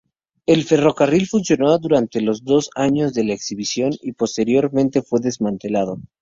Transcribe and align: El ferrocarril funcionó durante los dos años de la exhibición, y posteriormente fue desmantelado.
El 0.47 0.63
ferrocarril 0.63 1.27
funcionó 1.27 1.77
durante 1.77 2.21
los 2.21 2.43
dos 2.43 2.71
años 2.73 3.13
de 3.13 3.23
la 3.23 3.35
exhibición, 3.35 3.91
y 4.01 4.13
posteriormente 4.13 5.03
fue 5.03 5.19
desmantelado. 5.19 5.99